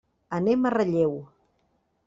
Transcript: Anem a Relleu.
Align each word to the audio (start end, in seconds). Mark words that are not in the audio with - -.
Anem 0.37 0.65
a 0.65 0.71
Relleu. 0.75 1.15